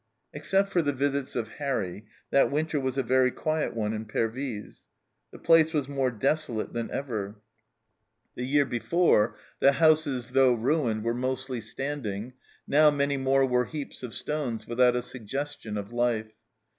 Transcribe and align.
Except 0.33 0.71
for 0.71 0.81
the 0.81 0.93
visits 0.93 1.35
of" 1.35 1.47
Harry," 1.59 2.07
that 2.31 2.49
winter 2.49 2.79
was 2.79 2.97
a 2.97 3.03
very 3.03 3.29
quiet 3.29 3.75
one 3.75 3.93
in 3.93 4.05
Pervyse. 4.05 4.87
The 5.29 5.37
place 5.37 5.73
was 5.73 5.87
more 5.87 6.09
desolate 6.09 6.73
than 6.73 6.89
ever. 6.89 7.39
The 8.33 8.43
year 8.47 8.65
before, 8.65 9.35
the 9.59 9.67
254 9.67 9.67
THE 9.67 9.69
CELLAR 9.69 9.73
HOUSE 9.73 9.99
OF 9.99 10.05
PERVYSE 10.07 10.25
houses, 10.25 10.33
though 10.33 10.53
ruined, 10.93 11.03
were 11.03 11.13
mostly 11.13 11.61
standing, 11.61 12.33
now 12.67 12.89
many 12.89 13.17
more 13.17 13.45
were 13.45 13.65
heaps 13.65 14.01
of 14.01 14.15
stones, 14.15 14.65
without 14.67 14.95
a 14.95 15.03
sugges 15.03 15.55
tion 15.61 15.77
of 15.77 15.93
life. 15.93 16.31